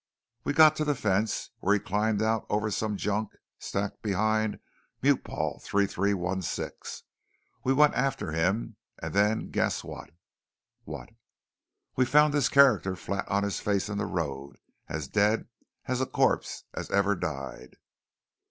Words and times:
"we 0.43 0.51
got 0.51 0.75
to 0.75 0.83
the 0.83 0.95
fence 0.95 1.51
where 1.59 1.75
he'd 1.75 1.85
climbed 1.85 2.23
out 2.23 2.43
over 2.49 2.71
some 2.71 2.97
junk 2.97 3.33
stacked 3.59 4.01
behind 4.01 4.59
Mupol 5.03 5.61
3316. 5.61 6.71
We 7.63 7.71
went 7.73 7.93
after 7.93 8.31
him, 8.31 8.77
and 8.97 9.13
then 9.13 9.51
guess 9.51 9.83
what?" 9.83 10.09
"What?" 10.85 11.09
"We 11.95 12.05
found 12.05 12.33
this 12.33 12.49
character 12.49 12.95
flat 12.95 13.27
on 13.27 13.43
his 13.43 13.59
face 13.59 13.89
in 13.89 13.99
the 13.99 14.07
road, 14.07 14.57
as 14.89 15.07
dead 15.07 15.45
a 15.87 16.05
corpse 16.07 16.63
as 16.73 16.89
ever 16.89 17.13
died." 17.13 17.75